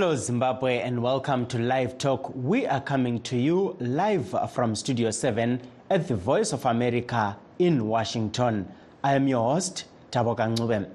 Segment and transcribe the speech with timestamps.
[0.00, 2.32] Hello, Zimbabwe, and welcome to Live Talk.
[2.34, 5.60] We are coming to you live from Studio 7
[5.90, 8.66] at the Voice of America in Washington.
[9.04, 10.88] I am your host, Taboka Ncube.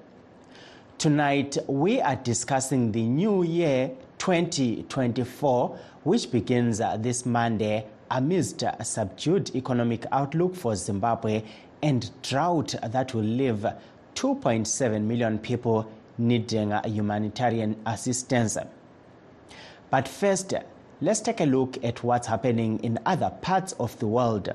[0.97, 9.55] Tonight, we are discussing the new year 2024, which begins this Monday amidst a subdued
[9.55, 11.43] economic outlook for Zimbabwe
[11.83, 13.67] and drought that will leave
[14.15, 18.57] 2.7 million people needing humanitarian assistance.
[19.95, 20.53] But first,
[20.99, 24.53] let's take a look at what's happening in other parts of the world.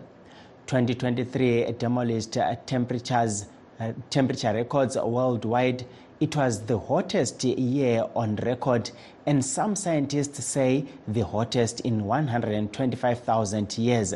[0.67, 2.37] 2023 demolished
[2.67, 3.47] temperatures,
[3.81, 5.87] uh, temperature records worldwide.
[6.21, 8.91] It was the hottest year on record,
[9.25, 14.13] and some scientists say the hottest in 125,000 years.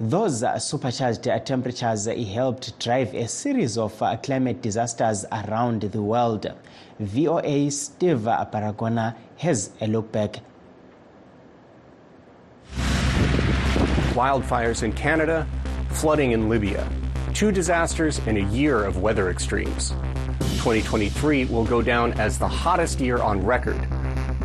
[0.00, 6.00] Those uh, supercharged uh, temperatures uh, helped drive a series of climate disasters around the
[6.00, 6.46] world.
[7.00, 10.36] VOA Steve Baragona has a look back.
[14.14, 15.48] Wildfires in Canada,
[15.90, 16.88] flooding in Libya.
[17.34, 19.90] Two disasters in a year of weather extremes.
[20.58, 23.84] 2023 will go down as the hottest year on record.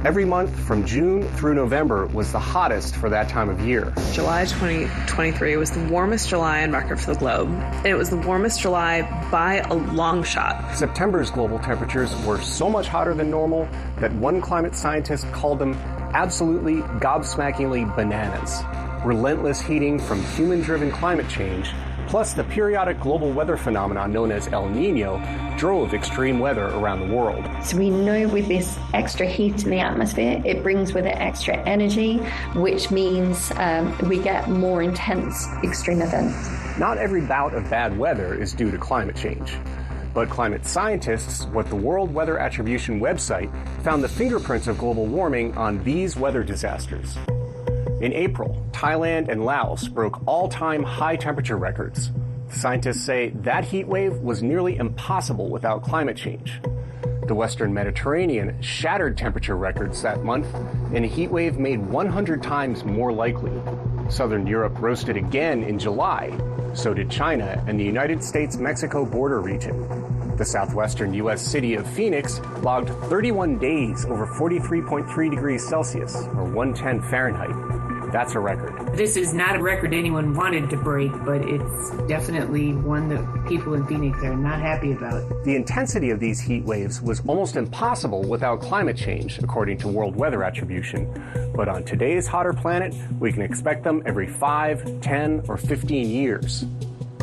[0.06, 3.94] Every month from June through November was the hottest for that time of year.
[4.12, 7.48] July 2023 was the warmest July on record for the globe.
[7.48, 10.76] And it was the warmest July by a long shot.
[10.76, 13.66] September's global temperatures were so much hotter than normal
[14.00, 15.74] that one climate scientist called them
[16.14, 18.62] absolutely gobsmackingly bananas.
[19.06, 21.72] Relentless heating from human driven climate change
[22.08, 25.22] plus the periodic global weather phenomenon known as El Nino
[25.58, 27.48] drove extreme weather around the world.
[27.64, 31.58] So we know with this extra heat in the atmosphere, it brings with it extra
[31.68, 32.18] energy,
[32.56, 36.50] which means um, we get more intense extreme events.
[36.78, 39.58] Not every bout of bad weather is due to climate change.
[40.14, 43.52] But climate scientists with the World Weather Attribution website
[43.82, 47.18] found the fingerprints of global warming on these weather disasters.
[48.04, 52.12] In April, Thailand and Laos broke all time high temperature records.
[52.50, 56.60] Scientists say that heat wave was nearly impossible without climate change.
[57.28, 60.54] The Western Mediterranean shattered temperature records that month,
[60.94, 63.54] and a heat wave made 100 times more likely.
[64.10, 66.38] Southern Europe roasted again in July.
[66.74, 70.36] So did China and the United States Mexico border region.
[70.36, 71.42] The southwestern U.S.
[71.42, 77.83] city of Phoenix logged 31 days over 43.3 degrees Celsius, or 110 Fahrenheit.
[78.14, 78.96] That's a record.
[78.96, 83.74] This is not a record anyone wanted to break, but it's definitely one that people
[83.74, 85.44] in Phoenix are not happy about.
[85.46, 90.16] The intensity of these heat waves was almost impossible without climate change, according to World
[90.16, 91.12] Weather Attribution.
[91.56, 96.66] But on today's hotter planet, we can expect them every 5, 10, or 15 years.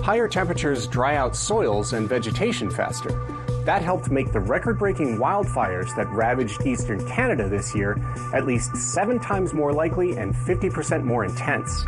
[0.02, 3.39] Higher temperatures dry out soils and vegetation faster.
[3.64, 8.00] That helped make the record breaking wildfires that ravaged eastern Canada this year
[8.32, 11.84] at least seven times more likely and 50% more intense.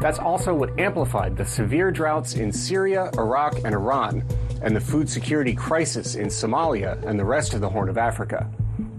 [0.00, 4.24] That's also what amplified the severe droughts in Syria, Iraq, and Iran,
[4.60, 8.50] and the food security crisis in Somalia and the rest of the Horn of Africa.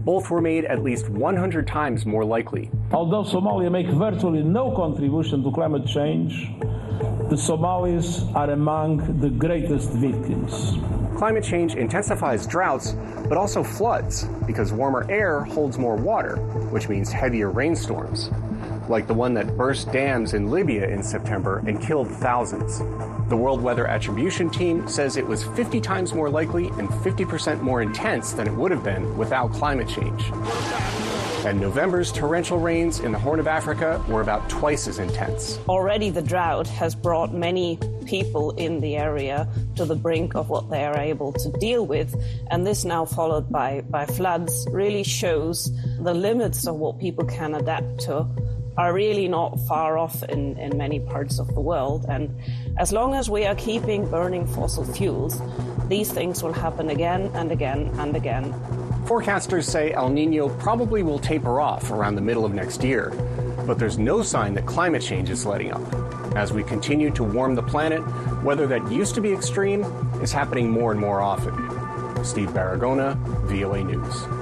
[0.08, 2.70] Both were made at least 100 times more likely.
[2.94, 6.50] Although Somalia makes virtually no contribution to climate change,
[7.30, 10.78] the Somalis are among the greatest victims.
[11.18, 12.96] Climate change intensifies droughts,
[13.28, 16.38] but also floods, because warmer air holds more water,
[16.72, 18.30] which means heavier rainstorms,
[18.90, 22.80] like the one that burst dams in Libya in September and killed thousands.
[23.30, 27.82] The World Weather Attribution Team says it was 50 times more likely and 50% more
[27.82, 30.32] intense than it would have been without climate change.
[31.46, 35.60] And November's torrential rains in the Horn of Africa were about twice as intense.
[35.70, 40.70] Already, the drought has brought many people in the area to the brink of what
[40.70, 42.16] they are able to deal with.
[42.50, 47.56] And this now followed by, by floods really shows the limits of what people can
[47.56, 48.28] adapt to
[48.78, 52.06] are really not far off in, in many parts of the world.
[52.08, 52.34] And
[52.78, 55.42] as long as we are keeping burning fossil fuels,
[55.88, 58.54] these things will happen again and again and again.
[59.06, 63.12] Forecasters say El Nino probably will taper off around the middle of next year,
[63.66, 65.82] but there's no sign that climate change is letting up.
[66.36, 68.04] As we continue to warm the planet,
[68.44, 69.84] weather that used to be extreme
[70.22, 71.54] is happening more and more often.
[72.24, 73.16] Steve Baragona,
[73.48, 74.37] VOA News.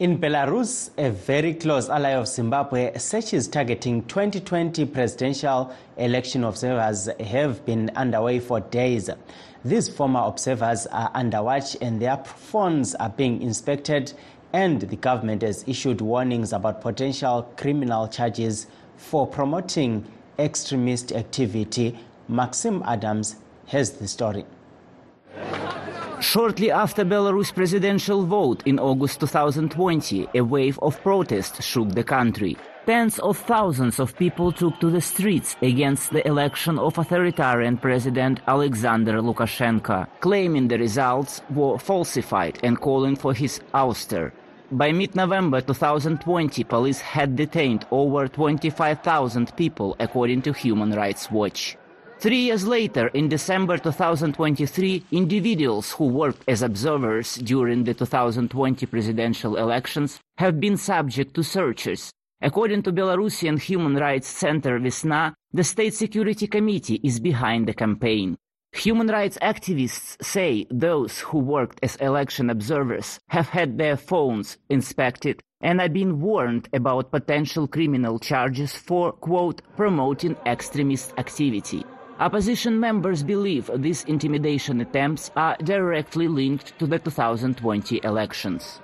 [0.00, 7.64] In Belarus, a very close ally of Zimbabwe, searches targeting 2020 presidential election observers have
[7.64, 9.08] been underway for days.
[9.64, 14.12] These former observers are under watch and their phones are being inspected,
[14.52, 18.66] and the government has issued warnings about potential criminal charges
[18.96, 20.04] for promoting
[20.40, 21.96] extremist activity.
[22.26, 23.36] Maxim Adams
[23.68, 24.44] has the story.
[26.20, 32.56] Shortly after Belarus presidential vote in August 2020, a wave of protest shook the country.
[32.86, 38.40] Tens of thousands of people took to the streets against the election of authoritarian President
[38.46, 44.32] Alexander Lukashenko, claiming the results were falsified and calling for his ouster.
[44.70, 51.76] By mid-November 2020, police had detained over 25,000 people, according to Human Rights Watch.
[52.24, 59.56] Three years later, in December 2023, individuals who worked as observers during the 2020 presidential
[59.56, 62.10] elections have been subject to searches.
[62.40, 68.38] According to Belarusian Human Rights Center Vesna, the State Security Committee is behind the campaign.
[68.72, 75.42] Human rights activists say those who worked as election observers have had their phones inspected
[75.60, 81.84] and are being warned about potential criminal charges for, quote, promoting extremist activity.
[82.20, 88.80] Opposition members believe these intimidation attempts are directly linked to the 2020 elections.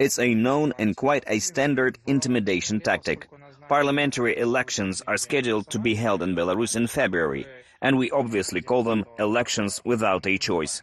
[0.00, 3.28] It's a known and quite a standard intimidation tactic.
[3.68, 7.46] Parliamentary elections are scheduled to be held in Belarus in February,
[7.80, 10.82] and we obviously call them elections without a choice.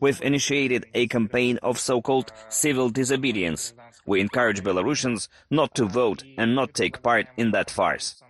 [0.00, 3.72] We've initiated a campaign of so-called civil disobedience.
[4.04, 8.22] We encourage Belarusians not to vote and not take part in that farce.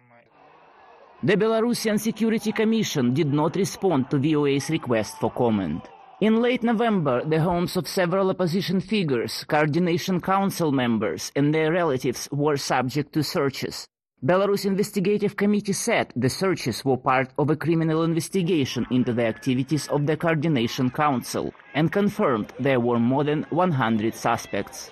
[1.23, 5.87] The Belarusian Security Commission did not respond to VOA's request for comment.
[6.23, 12.27] In late November, the homes of several opposition figures, Coordination Council members, and their relatives
[12.33, 13.87] were subject to searches.
[14.25, 19.89] Belarus Investigative Committee said the searches were part of a criminal investigation into the activities
[19.89, 24.91] of the Coordination Council and confirmed there were more than 100 suspects.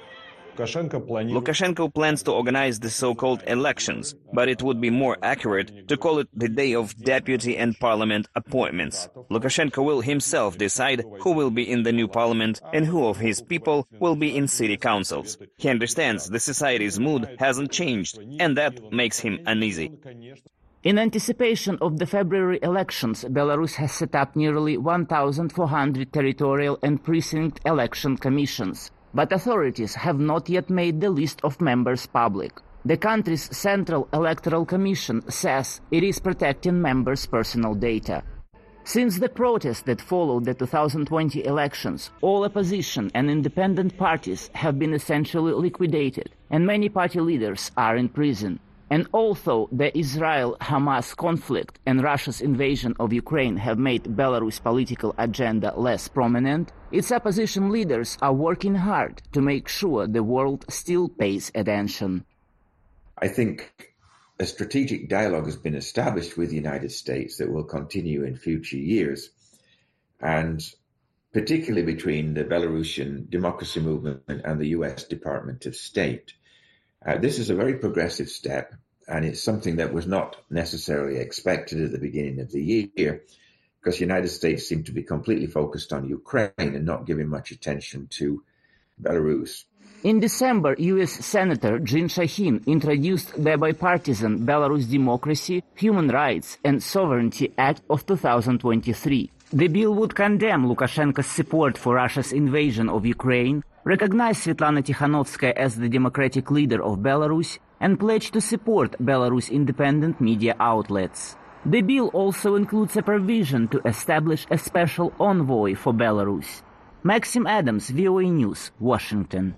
[0.58, 6.19] Lukashenko plans to organize the so-called elections, but it would be more accurate to call
[6.19, 9.08] it the day of deputy and parliament appointments.
[9.31, 13.40] Lukashenko will himself decide who will be in the new parliament and who of his
[13.40, 15.38] people will be in city councils.
[15.58, 19.93] He understands the society's mood hasn't changed, and that makes him uneasy.
[20.82, 27.60] In anticipation of the February elections, Belarus has set up nearly 1,400 territorial and precinct
[27.64, 32.53] election commissions but authorities have not yet made the list of members public.
[32.85, 38.23] The country's Central Electoral Commission says it is protecting members' personal data.
[38.85, 44.94] Since the protests that followed the 2020 elections, all opposition and independent parties have been
[44.94, 48.61] essentially liquidated, and many party leaders are in prison.
[48.90, 55.75] And although the Israel-Hamas conflict and Russia's invasion of Ukraine have made Belarus' political agenda
[55.76, 61.52] less prominent, its opposition leaders are working hard to make sure the world still pays
[61.55, 62.25] attention.
[63.19, 63.94] I think
[64.38, 68.79] a strategic dialogue has been established with the United States that will continue in future
[68.79, 69.31] years,
[70.20, 70.64] and
[71.34, 76.32] particularly between the Belarusian democracy movement and the US Department of State.
[77.05, 78.75] Uh, this is a very progressive step,
[79.06, 83.23] and it's something that was not necessarily expected at the beginning of the year,
[83.81, 87.53] because the United States seemed to be completely focused on Ukraine and not giving much
[87.53, 88.43] attention to
[89.01, 89.65] Belarus.
[90.05, 91.13] In December, U.S.
[91.25, 99.31] Senator Jeanne Shaheen introduced the bipartisan Belarus Democracy, Human Rights and Sovereignty Act of 2023.
[99.53, 105.77] The bill would condemn Lukashenko's support for Russia's invasion of Ukraine, recognize Svetlana Tikhanovskaya as
[105.77, 111.37] the democratic leader of Belarus, and pledge to support Belarus independent media outlets.
[111.65, 116.63] The bill also includes a provision to establish a special envoy for Belarus.
[117.03, 119.56] Maxim Adams, VOA News, Washington.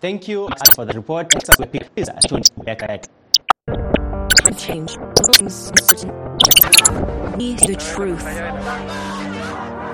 [0.00, 1.30] Thank you for the report.
[4.56, 4.96] Change.
[7.66, 9.19] The truth.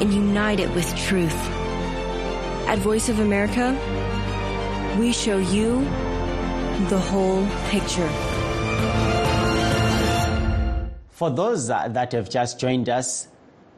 [0.00, 1.34] and unite it with truth.
[2.68, 3.76] At Voice of America,
[4.98, 5.80] we show you
[6.88, 8.08] the whole picture.
[11.10, 13.28] For those that have just joined us,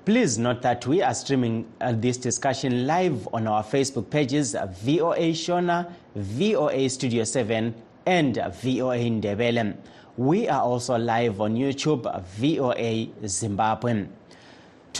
[0.04, 5.32] please note that we are streaming uh, this discussion live on our Facebook pages VOA
[5.32, 7.74] Shona, VOA Studio 7,
[8.04, 9.76] and VOA Ndebele.
[10.16, 14.06] We are also live on YouTube, VOA Zimbabwe.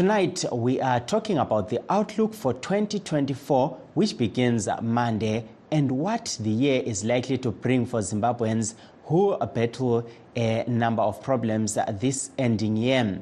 [0.01, 6.49] Tonight, we are talking about the outlook for 2024, which begins Monday, and what the
[6.49, 12.79] year is likely to bring for Zimbabweans who battle a number of problems this ending
[12.79, 13.21] year.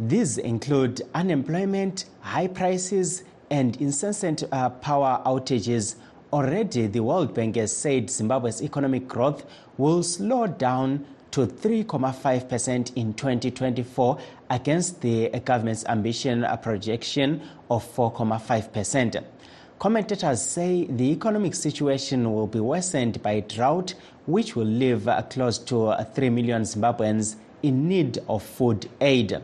[0.00, 5.94] These include unemployment, high prices, and incessant uh, power outages.
[6.32, 9.44] Already, the World Bank has said Zimbabwe's economic growth
[9.78, 14.18] will slow down to 3.5% in 2024
[14.50, 19.24] against the government's ambition projection of 4.5%.
[19.78, 23.94] Commentators say the economic situation will be worsened by drought,
[24.26, 29.40] which will leave uh, close to uh, 3 million Zimbabweans in need of food aid.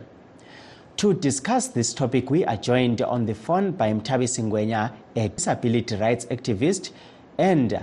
[0.98, 5.96] To discuss this topic, we are joined on the phone by Mtabisi Ngwenya, a disability
[5.96, 6.90] rights activist,
[7.38, 7.82] and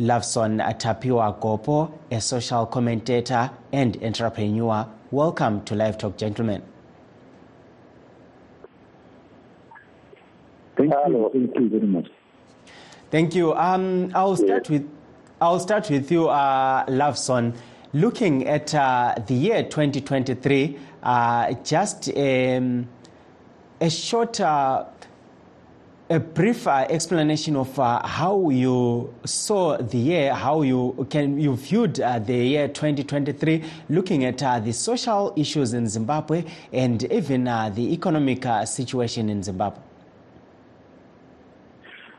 [0.00, 4.86] Loveson Tapiwa Gopo, a social commentator and entrepreneur.
[5.10, 6.62] Welcome to Live Talk, gentlemen.
[10.76, 11.30] Thank you.
[11.32, 12.08] Thank you very much.
[13.10, 13.54] Thank you.
[13.54, 14.88] Um, I'll start with
[15.42, 17.54] I'll start with you, uh, Loveson.
[17.92, 22.88] Looking at uh, the year 2023, uh, just um,
[23.80, 24.84] a short uh,
[26.12, 31.56] a brief uh, explanation of uh, how you saw the year, how you can you
[31.56, 37.48] viewed uh, the year 2023, looking at uh, the social issues in Zimbabwe and even
[37.48, 39.80] uh, the economic uh, situation in Zimbabwe.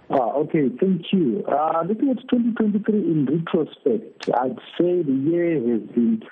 [0.10, 1.44] Ah, okay, thank you.
[1.88, 6.24] looking at 2023 in retrospect, I'd say the year has been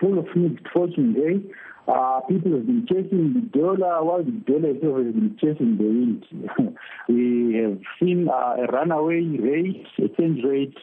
[0.00, 1.16] full of mixed fortune.
[1.18, 1.54] Eh?
[1.88, 5.84] Uh, people have been chasing the dollar while the dollar itself has been chasing the
[5.84, 6.76] wind.
[7.08, 10.76] we have seen uh, a runaway rate, exchange rate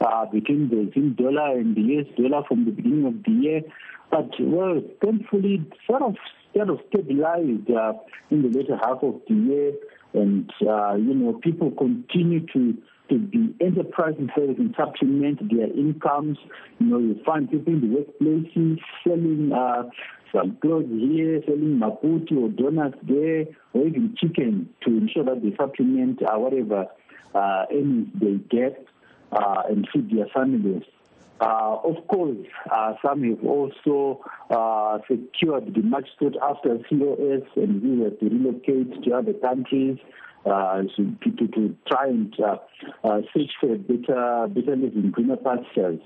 [0.00, 3.60] uh, between the Zim dollar and the US dollar from the beginning of the year.
[4.10, 6.16] But, well, thankfully, sort of,
[6.54, 7.92] sort of stabilized uh,
[8.30, 9.72] in the later half of the year.
[10.14, 15.66] And, uh, you know, people continue to to be enterprising so they can supplement their
[15.66, 16.38] incomes.
[16.78, 19.84] You know, you find people in the workplaces selling uh,
[20.32, 25.54] some clothes here, selling maputi or donuts there, or even chicken to ensure that they
[25.56, 26.86] supplement uh, whatever
[27.34, 28.86] uh, earnings they get
[29.32, 30.82] uh, and feed their families.
[31.38, 32.38] Uh, of course,
[32.70, 38.28] uh, some have also uh, secured the much sought after COS and we have to
[38.30, 39.98] relocate to other countries
[40.46, 42.56] uh, to, to, to try and uh,
[43.04, 46.00] uh, search for better, better living, greener pastures.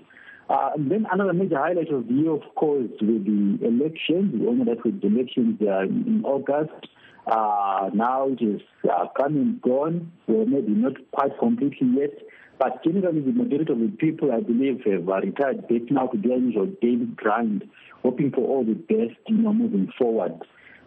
[0.50, 4.34] Uh, and then another major highlight of the year, of course, with the elections.
[4.34, 6.88] We all know that with the elections uh, in August,
[7.28, 12.10] uh, now it is uh, gone, well, maybe not quite completely yet.
[12.58, 16.18] But generally, the majority of the people, I believe, have uh, retired back now to
[16.18, 17.62] their usual daily grind,
[18.02, 20.34] hoping for all the best, you know, moving forward.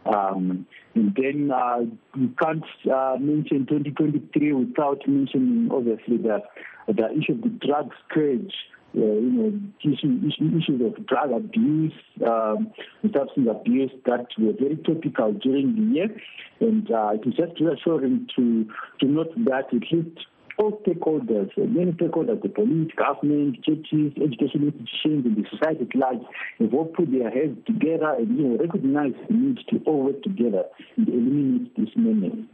[0.06, 1.80] Um, and then uh,
[2.18, 6.44] you can't uh, mention 2023 without mentioning, obviously, the,
[6.90, 8.54] the issue of the drug scourge
[8.94, 11.94] you know, issues, of drug abuse,
[12.26, 12.72] um,
[13.14, 16.22] substance abuse that were very topical during the year.
[16.60, 18.66] And uh, it is just reassuring to,
[19.00, 20.20] to note that at least
[20.58, 26.22] all stakeholders, many stakeholders, the police, government, churches, education institutions, and the society at large
[26.60, 30.22] have all put their heads together and you know, recognize the need to all work
[30.22, 30.64] together
[30.98, 32.46] and eliminate this menace.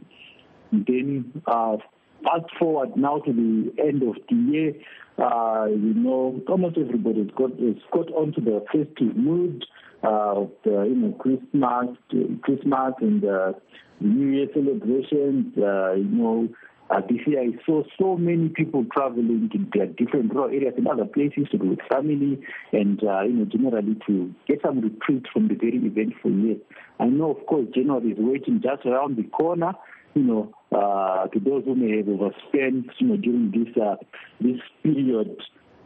[0.72, 1.76] Then uh,
[2.22, 4.74] fast forward now to the end of the year,
[5.18, 9.64] uh, you know, almost everybody's got has got onto the festive mood.
[10.02, 11.94] Uh, the, you know, Christmas,
[12.40, 13.52] Christmas and uh,
[14.00, 15.52] New Year celebrations.
[15.58, 16.48] Uh, you know,
[16.90, 20.88] uh, this year I saw so many people traveling to their different rural areas and
[20.88, 22.40] other places to be with family
[22.72, 26.56] and, uh, you know, generally to get some retreat from the very eventful year.
[26.98, 29.72] I know, of course, January is waiting just around the corner
[30.14, 33.96] you know, uh, to those who may have overspent, you know, during this uh,
[34.40, 35.36] this period,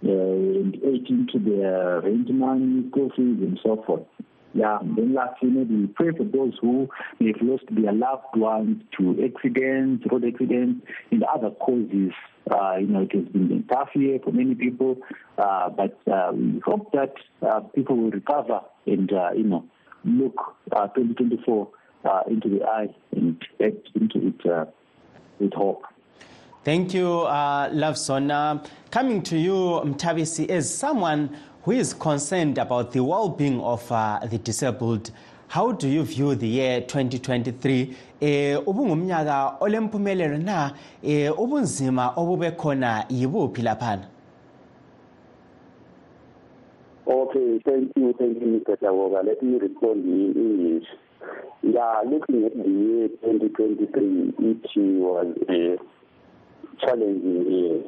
[0.05, 4.07] uh, and to their rent money, fees, and so forth.
[4.55, 6.89] Yeah, and then lastly, maybe we pray for those who
[7.19, 12.13] may have lost their loved ones to accidents, road accidents, and other causes.
[12.49, 14.97] Uh, you know, it has been a tough year for many people,
[15.39, 19.65] uh, but uh, we hope that uh, people will recover and, uh, you know,
[20.05, 21.69] look uh, 2024
[22.05, 24.65] uh, into the eye and back into it uh,
[25.39, 25.85] with hope.
[26.65, 28.31] Thank you, uh, Loveson.
[28.31, 29.53] Uh, coming to you,
[29.85, 35.11] Mtabisi, as someone who is concerned about the well-being of uh, the disabled,
[35.49, 43.05] how do you view the year 2023 eh ubungumnyaka olempumelelo na eh ubunzima obube khona
[43.09, 44.09] yibuphi laphana
[47.07, 48.77] Okay Okay, thank you, thank you, Mr.
[48.79, 49.25] Tawoga.
[49.25, 50.87] Let me respond in English.
[51.63, 55.79] Yeah, looking at the year 2023, it was a
[56.85, 57.83] challenging year,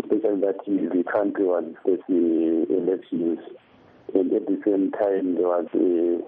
[0.00, 3.38] especially that the country was facing elections,
[4.14, 6.20] and at the same time there was a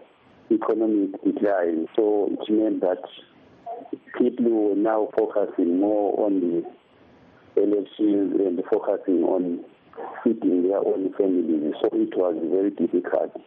[0.53, 1.89] economic decline.
[1.97, 3.03] So it meant that
[4.19, 9.65] people were now focusing more on the elections and focusing on
[10.23, 11.75] feeding their own families.
[11.81, 13.41] So it was very difficult.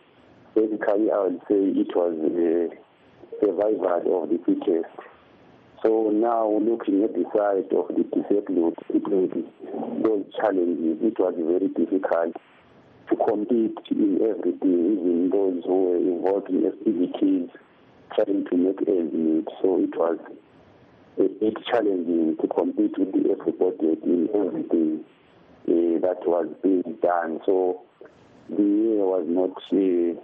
[0.56, 2.87] Basically, I would say it was a
[3.39, 4.89] survival of the fittest.
[5.84, 9.29] So now looking at the side of the disabled people,
[10.03, 12.36] those challenges, it was very difficult
[13.10, 17.50] to compete in everything, even those who were involved in activities,
[18.15, 19.48] trying to make ends meet.
[19.62, 20.20] So it was
[21.20, 25.06] a bit challenging to compete with the everybody in everything
[25.67, 27.39] uh, that was being done.
[27.46, 27.82] So
[28.50, 30.20] the year was not uh,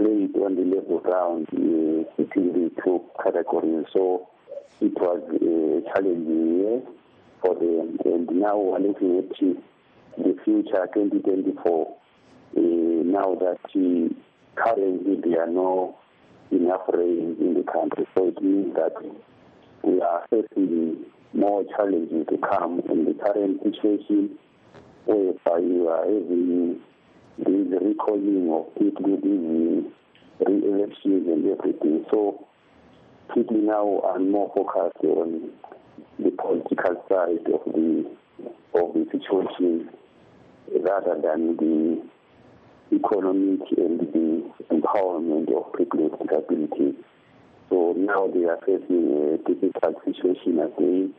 [0.00, 3.84] played on the level ground uh, between the two categories.
[3.92, 4.28] So
[4.80, 6.82] it was a challenging year
[7.42, 7.98] for them.
[8.06, 9.28] And now we're looking at
[10.16, 11.96] the future 2024.
[12.56, 14.14] Uh, now that uh,
[14.56, 15.98] currently there are no
[16.50, 18.94] enough rain in the country, so it means that
[19.84, 21.04] we are facing
[21.34, 24.30] more challenges to come in the current situation
[25.04, 26.80] whereby you are having
[27.38, 29.89] the recalling of people, these
[31.28, 32.04] and everything.
[32.10, 32.46] So
[33.34, 35.50] people now are more focused on
[36.18, 38.10] the political side of the
[38.74, 39.90] of the situation
[40.84, 42.02] rather than the
[42.92, 46.94] economic and the empowerment of people with disabilities.
[47.68, 51.14] So now they are facing a difficult situation again.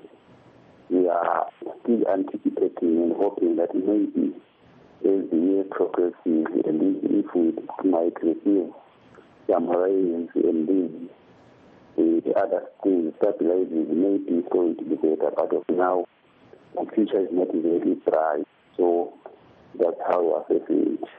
[0.89, 1.47] We are
[1.84, 4.36] still anticipating and hoping that maybe
[5.04, 8.73] as the year progresses and if we might receive
[9.54, 10.30] and
[12.36, 15.32] other maybe it's going to be better.
[15.36, 16.06] But of now,
[16.76, 17.48] the future is not.
[18.78, 19.14] So
[19.80, 21.10] that's how we are facing it.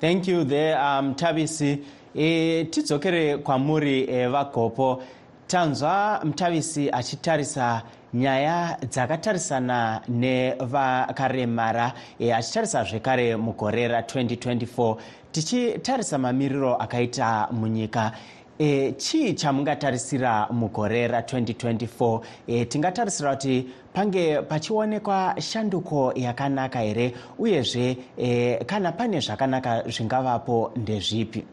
[0.00, 1.78] thank you there um, tabisi
[2.14, 5.02] e, tidzokere kwamuri e, vagopo
[5.46, 7.82] tanzwa mutavisi achitarisa
[8.14, 14.96] nyaya dzakatarisana nevakaremara e, achitarisa zvekare mugore ra2024
[15.32, 18.12] tichitarisa mamiriro akaita munyika.
[18.58, 28.64] E, chii chamungatarisira mugore ra2024 e, tingatarisira kuti pange pachionekwa shanduko yakanaka here uyezve e,
[28.64, 31.44] kana pane zvakanaka zvingavapo ndezvipi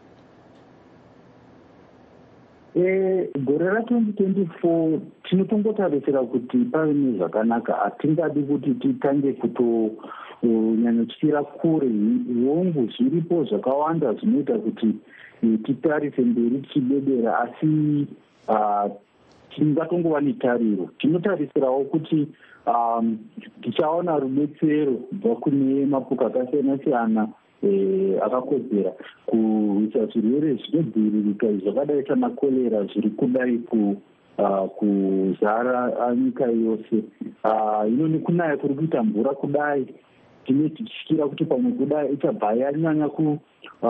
[2.74, 11.88] gore ra2024 tinotongotarisira kuti pave nezvakanaka hatingadi kuti titange kutonyanyotyira kure.
[12.46, 14.86] Hongu zviripo zvakawanda zvinoita kuti
[15.42, 18.06] eh, titarise mberi tichibedera asi
[18.48, 18.88] ah,
[19.50, 20.90] tingatongova netariro.
[20.98, 22.28] Tinotarisirawo kuti
[22.66, 23.18] um,
[23.62, 27.41] tichaona rubetsero kubva kune mapuka akasiyana siyana eh,
[28.22, 28.92] akakodzera
[29.26, 33.96] kuisa zvirwere zvinodziviririka zvakadai samakorera zviri kudai ku
[34.38, 37.04] Uh, kuzara nyika yose.
[37.84, 39.86] Hino uh, nekunaya kuri kuita mvura kudai
[40.46, 43.08] tine tichityira kuti pamwe kudai ichabva yanyanya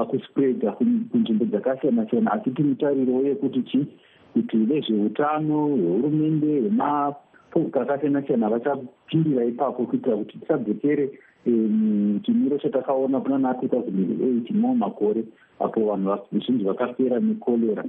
[0.08, 3.86] kuspreada kunzvimbo dzakasiyana siyana asi tinotariro yekuti chi
[4.32, 11.10] kuti vezveutano vehurumende vemapoka akasiyana siyana vachapindira ipapo kuitira kuti tisadzokere
[11.44, 15.24] chimiro chatakaona kuna naafrica eight mo makore
[15.60, 17.84] apo vanhu vazhinji vakapera nekorera.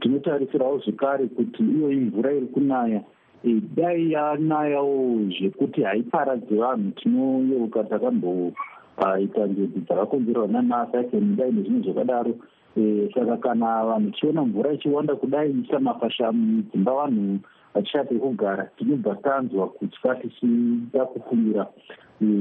[0.00, 3.02] Tinotarisirawo zvekare kuti iyoyi mvura iri kunaya
[3.76, 12.34] dai yanayawo zvekuti haiparadze vanhu tinoyeuka takamboita njodzi dzakakonzerwa nanasaiseni dai nezvinhu zvakadaro.
[13.14, 17.38] Saka kana vanhu tichiona mvura ichiwanda kudai ichisamafashamu mudzimba vanhu
[17.74, 21.66] vachishata kugara tinobva tanzwa kutya tichida kufungira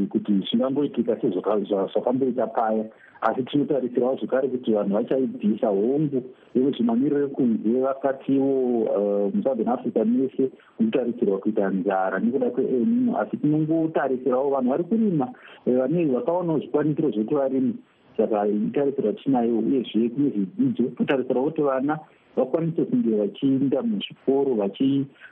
[0.09, 2.85] kuti zvingangoitika sezvakamboita paya.
[3.21, 6.21] Asi tinotarisirawo zvekare kuti vanhu vachaibvisa hongu
[6.55, 14.69] yekuti mamiriro ekunze vakatiwo musouthern africa mese munotarisirwa kuita nzara nekuda kweelnino asi tinongotarisirawo vanhu
[14.69, 15.27] vari kurima
[15.65, 17.73] vane vakaonawo zvikwanisiro zvekuti varimi
[18.17, 20.83] saka itarisira tinayo uyezve kune zvidzidzo.
[20.97, 21.99] Totarisirawo kuti vana
[22.37, 24.55] vakwanise kunge vachiinda muzvikoro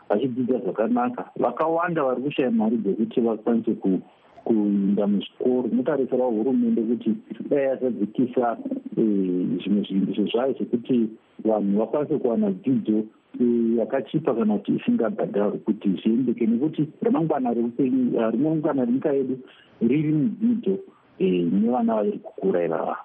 [0.09, 1.29] vachidzidza zvakanaka.
[1.39, 3.71] Vakawanda vari kushaya mari dzekuti vakwanise
[4.43, 7.15] kuinda muzvikoro inotarisirawo hurumende kuti
[7.49, 8.57] dai yazadzikisa
[8.95, 11.09] zvimwe zviindiso zvayo zvekuti
[11.45, 13.03] vanhu vakwanise kuwana dzidzo
[13.77, 16.45] yakachipa kana kuti isingabhadharwi kuti zviendeke.
[16.47, 19.39] Nekuti ramangwana reupenyu ramangwana renyika yedu
[19.81, 20.77] riri mudzidzo
[21.19, 22.97] nevana vari kukura ivava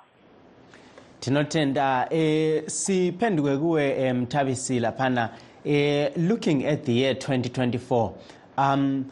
[1.21, 5.31] tinotenda e, siphenduke kuwe mthabisi laphana
[5.65, 8.11] e, looking at the year 2024
[8.59, 9.05] um,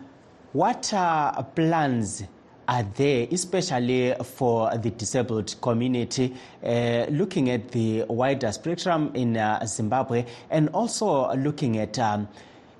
[0.54, 0.92] what
[1.54, 2.24] plans
[2.68, 9.64] are there, especially for the disabled community, uh, looking at the wider spectrum in uh,
[9.64, 12.28] Zimbabwe and also looking at um,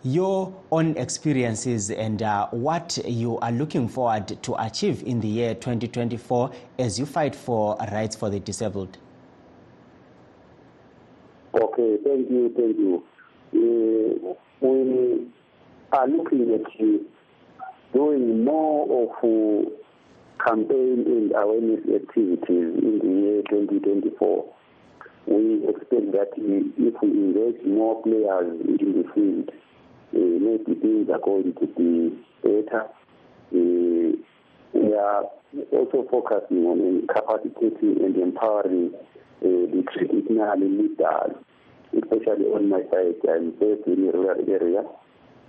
[0.04, 5.54] your own experiences and uh, what you are looking forward to achieve in the year
[5.54, 8.98] 2024 as you fight for rights for the disabled?
[11.54, 13.02] Okay, thank you, thank you.
[13.54, 15.26] Uh, we
[15.92, 17.06] are looking at you
[17.94, 24.54] doing more of uh, campaign and awareness activities in the year 2024.
[25.26, 31.18] We expect that if we engage more players in the field, uh, maybe things are
[31.18, 32.88] going to be better.
[33.54, 34.16] Uh,
[34.74, 35.24] we are
[35.72, 38.92] also focusing on capacitating and empowering
[39.40, 41.36] the traditional leaders,
[41.92, 43.16] especially on my side.
[43.28, 44.82] I'm based in a rural area.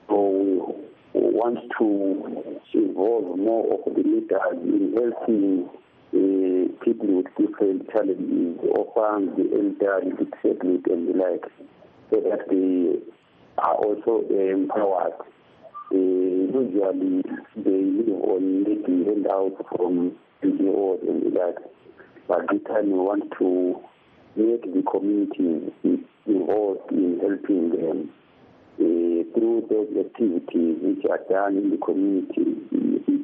[0.08, 0.76] So
[1.14, 5.70] we want to involve more of the leaders in helping
[6.14, 11.46] uh, people with different challenges, orphans, the elderly, the disabled, and the like,
[12.10, 12.98] so that they
[13.60, 15.14] are also empowered.
[15.92, 17.24] Uh, usually,
[17.56, 21.58] they live on maybe handouts from NGOs and the like,
[22.30, 23.82] but this time we want to
[24.38, 25.74] make the community
[26.28, 28.10] involved in helping them
[28.80, 32.56] uh, through those activities which are done in the community,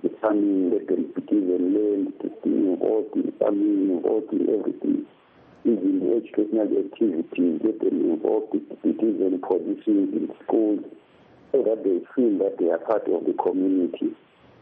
[0.01, 0.71] the farming,
[1.15, 2.13] be given land,
[2.43, 5.05] involved in farming, involved in everything.
[5.63, 10.83] Even the educational activities, get them involved in given positions in schools
[11.51, 14.11] so that they feel that they are part of the community.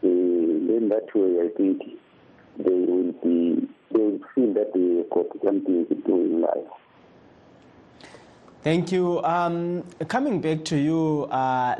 [0.04, 1.80] Uh, then that way, I think
[2.58, 6.68] they will be, they feel that they got something to do in life.
[8.62, 9.22] Thank you.
[9.22, 11.76] Um, coming back to you, uh,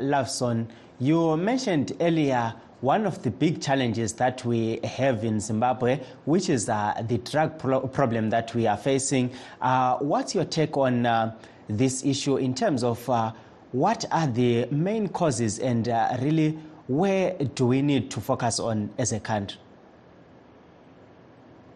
[0.99, 6.69] you mentioned earlier one of the big challenges that we have in Zimbabwe, which is
[6.69, 9.31] uh, the drug pro- problem that we are facing.
[9.61, 11.35] Uh, what's your take on uh,
[11.67, 13.31] this issue in terms of uh,
[13.71, 16.51] what are the main causes and uh, really
[16.87, 19.59] where do we need to focus on as a country?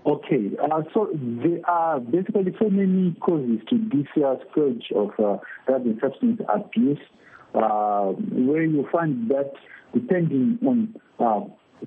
[0.09, 5.37] Okay, uh, so there are basically so many causes to this uh, scourge of uh,
[5.67, 6.97] drug and substance abuse,
[7.53, 9.51] uh, where you find that
[9.93, 11.41] depending on uh,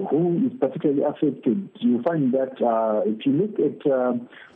[0.09, 4.13] who is particularly affected, you find that uh, if you look at uh,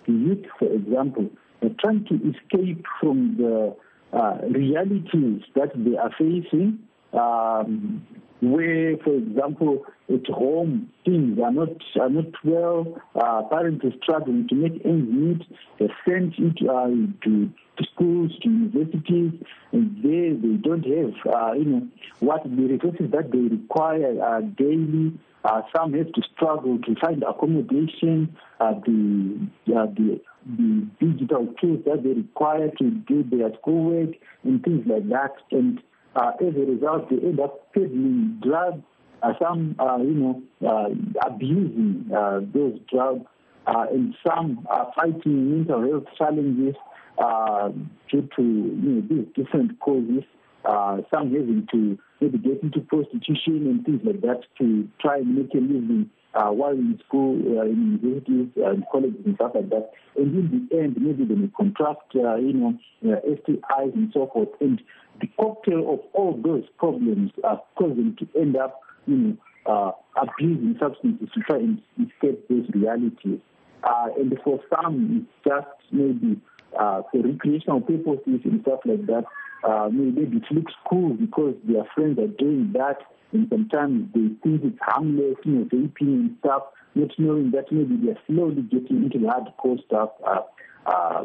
[0.07, 1.29] the youth, for example,
[1.61, 3.75] they're trying to escape from the
[4.17, 6.79] uh, realities that they are facing.
[7.13, 8.07] Um,
[8.41, 11.71] where, for example, at home things are not
[12.01, 15.43] are not well, uh, parents are struggling to make ends meet.
[15.79, 16.87] They're sent into, uh,
[17.25, 19.33] to, to schools, to universities,
[19.73, 21.89] and there they don't have uh, you know
[22.21, 25.19] what the resources that they require uh, daily.
[25.45, 31.83] Uh, some have to struggle to find accommodation, uh, the, uh, the the digital tools
[31.85, 34.11] that they require to do their schoolwork
[34.45, 35.33] and things like that.
[35.51, 35.83] And
[36.17, 38.83] uh, as a result, they end up peddling drugs.
[39.23, 40.89] Uh, some, uh, you know, uh,
[41.27, 43.27] abusing uh, those drugs,
[43.67, 46.75] uh, and some are fighting mental health challenges
[47.19, 47.69] uh,
[48.11, 50.23] due to you know these different causes.
[50.65, 55.37] Uh, some having to maybe get into prostitution and things like that to try and
[55.37, 59.53] make a living uh, while in school, uh, in universities, uh, in colleges and stuff
[59.55, 59.91] like that.
[60.17, 64.31] And in the end, maybe they may contract, uh, you know, uh, STIs and so
[64.33, 64.51] forth.
[64.61, 64.83] And
[65.21, 70.77] the cocktail of all those problems are causing to end up, you know, uh, abusing
[70.79, 73.41] substances to try and escape those realities.
[73.83, 76.41] Uh, and for some, it's just maybe
[76.79, 79.25] uh, for recreational purposes and stuff like that.
[79.65, 82.99] Uh, maybe it looks cool because their friends are doing that,
[83.33, 86.63] and sometimes they think it's harmless, you know, vaping and stuff,
[86.95, 90.43] not knowing that maybe they're slowly getting into the hardcore stuff uh,
[90.87, 91.25] uh,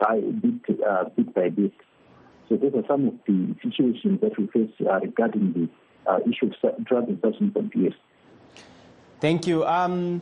[0.00, 1.72] by bit, uh, bit by bit.
[2.52, 6.52] So those are some of the situations that we face uh, regarding the uh, issue
[6.62, 7.94] of drug substance abuse.
[9.22, 9.64] Thank you.
[9.64, 10.20] Um,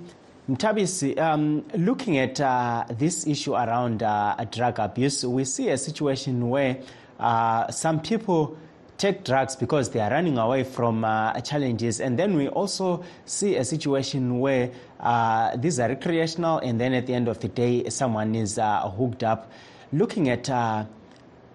[0.48, 6.48] Mtabisi, um, looking at uh, this issue around uh, drug abuse, we see a situation
[6.48, 6.78] where
[7.18, 8.56] uh, some people
[8.96, 12.00] take drugs because they are running away from uh, challenges.
[12.00, 17.08] And then we also see a situation where uh, these are recreational, and then at
[17.08, 19.50] the end of the day, someone is uh, hooked up.
[19.92, 20.84] Looking at uh,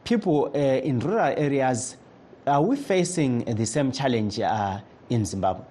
[0.06, 1.98] people uh, in rural areas,
[2.48, 5.66] are we facing the same challenge uh, in Zimbabwe?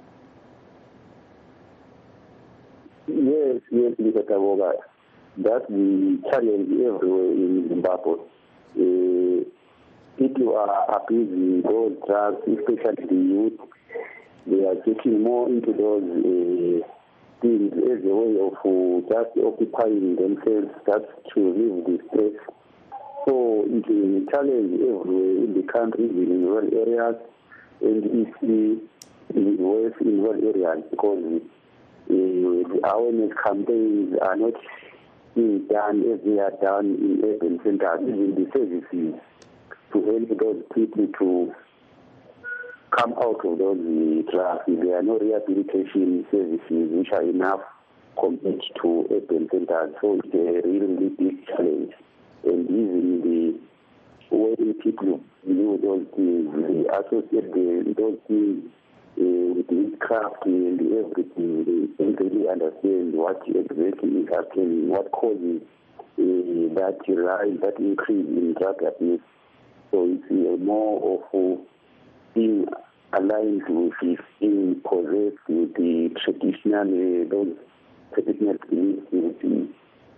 [3.07, 4.25] Yes, yes, Mr.
[4.25, 4.73] Taboga,
[5.39, 8.15] that's the challenge everywhere in Zimbabwe.
[8.77, 9.45] Uh,
[10.19, 13.61] people are abusing those drugs, especially the youth.
[14.47, 16.83] They are getting more into those
[17.41, 22.64] things as a way of uh, just occupying themselves, just to relieve the stress.
[23.27, 27.17] So it is a challenge everywhere in the country, in rural areas,
[27.81, 34.55] and it's uh, worse in rural areas because uh, the awareness campaigns are not
[35.35, 39.21] being done as they are done in urban centers, even the services
[39.93, 41.55] to help those people to
[42.91, 44.65] come out of those drugs.
[44.69, 46.61] There are no rehabilitation services
[46.93, 47.61] which are enough
[48.21, 49.95] compared to urban centers.
[50.01, 51.93] So it's a really big challenge.
[52.47, 53.59] And even
[54.31, 58.65] the way people view those things, they associate the, those things
[59.17, 61.65] uh, with witchcraft and everything.
[61.65, 65.63] They don't really understand what exactly is happening, what causes
[66.19, 69.21] uh, that rise, that increase in drug abuse.
[69.91, 71.63] So it's uh, more of uh,
[72.35, 72.67] being
[73.13, 77.57] aligned with it, being possessed with the traditional, uh, those
[78.13, 79.75] traditional beliefs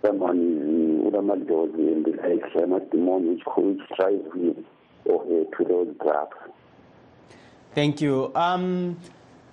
[0.07, 4.65] someone is ulamadozi and the like, amademon which, which drives him
[5.05, 6.37] or her to those drugs.
[7.75, 8.95] thank you um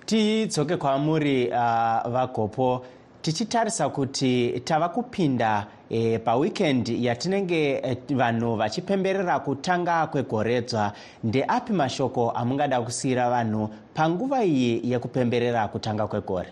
[0.07, 2.85] tidzoke kwamuri uh, vagopo
[3.23, 10.93] tichitarisa kuti tava kupinda e, paweekend yatinenge e, vanhu vachipemberera kutanga kwegoredzwa
[11.25, 16.49] ndeapi mashoko amungada kusiyira vanhu panguva iyi yekupemberera kutanga kwegore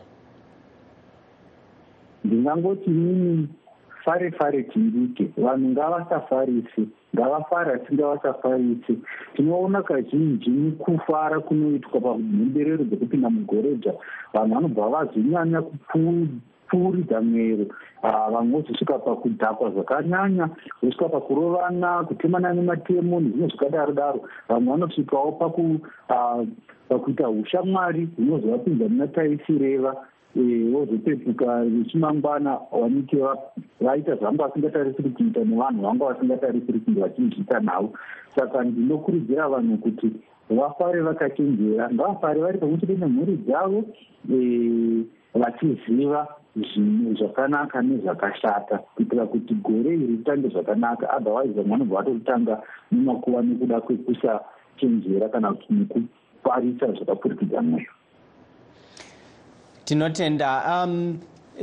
[2.25, 3.49] ndingangoti nini
[4.05, 8.99] fare fare tindike vanhu ngavasafarisi ngavafare asi ngavasafarisi.
[9.35, 13.93] Tinoona kazhinji kufara kunoitwa pamhemberero dzekupinda mugoredha
[14.35, 17.67] vanhu vanobva vazonyanya kupfuuridza mwero
[18.03, 20.49] vamwe vozosvika pakudhakwa zvakanyanya
[20.83, 24.21] vosvika pakurovana kutemana nematemo nezvimwe zvakadaro daro.
[24.49, 25.33] Vamwe vanosvikawo
[26.88, 29.97] pakuita ushamwari hunozovapinza muna taisireva
[30.35, 33.16] vozopepuka vechimangwana vanike
[33.81, 37.92] vaita zvanga vasingatarisiri kuita nevanhu vanga vasingatarisiri kunge vachizviita navo.
[38.37, 40.12] Saka ndinokurudzira vanhu kuti
[40.51, 43.85] vafare vakachenjera ngavafare vari pamwe chete nemhuri dzavo
[45.35, 51.16] vachiziva zvinhu zvakanaka nezvakashata kuitira kuti gore iri ritange zvakanaka.
[51.16, 56.87] Otherwise vamwe vanobva vatotanga nemakuva nekuda kwekusachenjera kana kuti nekufarisa
[59.85, 61.18] tinotenda um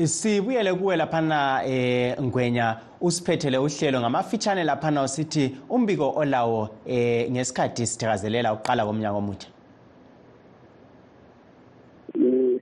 [0.05, 8.53] sibuyele kuwe laphana eh ngwenya usiphethele uhlelo ngamafitshane laphana usithi umbiko olawo eh ngesikhathi sithakazelela
[8.53, 9.49] uqala komnyaka omutsha.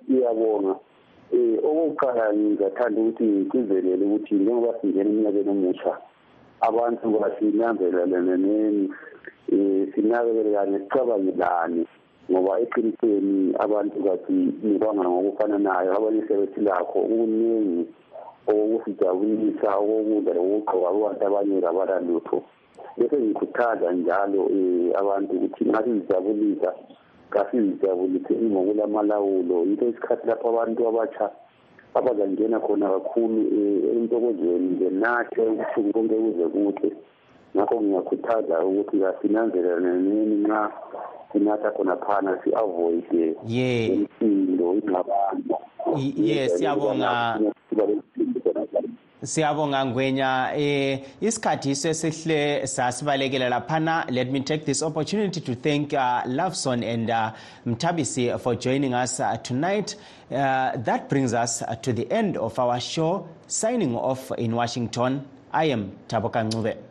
[0.09, 0.75] Iyabonga
[1.33, 5.93] um okokuqala ngizathanda ukuthi kuzelele ukuthi njengoba singena eminyakeni omutsha
[6.61, 8.89] abantu basinanzelelene
[9.51, 11.85] um sinakelelane sicabangelane
[12.29, 17.83] ngoba eqinisweni abantu kasinikanga ngokufananayo abanye sebethi lakho kuningi
[18.49, 22.37] okokusijabulisa okokudla lokugqoka kubantu abanye kabalalutho
[22.97, 26.69] bese ngikhuthaza njalo um abantu ukuthi nxa sizijabulisa
[27.33, 31.25] kasizijabulise ngokulamalawulo yinto isikhathi lapho abantu abatsha
[31.97, 33.39] abazangena khona kakhulu
[33.95, 36.89] entokozweni benathe ubusuku konke kuze kuhle.
[37.55, 40.71] Ngakho ngiyakhuthaza ukuthi kasinanzelaneni nxa
[41.31, 45.57] sinatha khona phana si-avoide imsindo ingxabano.
[45.97, 47.39] Ye siyabonga.
[49.23, 50.51] siyabonga ngwenya.
[50.55, 54.05] Eh isikhathi sesihle sasibalekela laphana.
[54.09, 57.31] Let me take this opportunity to thank uh, loveson and uh,
[57.65, 59.95] mtabisi for joining us uh, tonight.
[60.31, 63.27] Uh, that brings us to the end of our show.
[63.47, 65.25] Signing off in washington.
[65.51, 66.86] I am taboka ncube